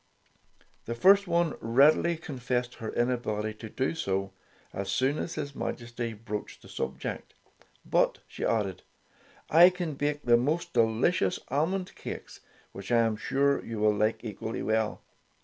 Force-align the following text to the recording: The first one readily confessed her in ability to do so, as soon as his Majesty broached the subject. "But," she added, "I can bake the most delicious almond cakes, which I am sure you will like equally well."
The 0.85 0.95
first 0.95 1.27
one 1.27 1.53
readily 1.61 2.17
confessed 2.17 2.73
her 2.81 2.89
in 2.89 3.11
ability 3.11 3.53
to 3.59 3.69
do 3.69 3.93
so, 3.93 4.33
as 4.73 4.89
soon 4.91 5.19
as 5.19 5.35
his 5.35 5.53
Majesty 5.53 6.13
broached 6.13 6.63
the 6.63 6.69
subject. 6.69 7.35
"But," 7.85 8.17
she 8.27 8.43
added, 8.43 8.81
"I 9.51 9.69
can 9.69 9.93
bake 9.93 10.23
the 10.23 10.37
most 10.37 10.73
delicious 10.73 11.39
almond 11.49 11.93
cakes, 11.93 12.39
which 12.71 12.91
I 12.91 13.01
am 13.01 13.15
sure 13.15 13.63
you 13.63 13.77
will 13.77 13.93
like 13.93 14.23
equally 14.25 14.63
well." 14.63 15.01